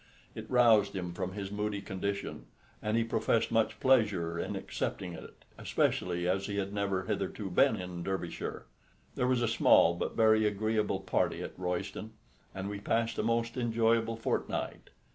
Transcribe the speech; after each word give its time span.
It 0.33 0.49
roused 0.49 0.95
him 0.95 1.13
from 1.13 1.33
his 1.33 1.51
moody 1.51 1.79
condition, 1.79 2.47
and 2.81 2.97
he 2.97 3.03
professed 3.03 3.51
much 3.51 3.79
pleasure 3.79 4.39
in 4.39 4.55
accepting 4.55 5.13
it, 5.13 5.45
especially 5.59 6.27
as 6.27 6.47
he 6.47 6.57
had 6.57 6.73
never 6.73 7.03
hitherto 7.03 7.51
been 7.51 7.75
in 7.75 8.01
Derbyshire. 8.01 8.65
There 9.13 9.27
was 9.27 9.43
a 9.43 9.47
small 9.47 9.93
but 9.93 10.15
very 10.15 10.47
agreeable 10.47 11.01
party 11.01 11.43
at 11.43 11.51
Royston, 11.55 12.13
and 12.55 12.67
we 12.67 12.79
passed 12.79 13.19
a 13.19 13.21
most 13.21 13.57
enjoyable 13.57 14.15
fortnight. 14.15 14.89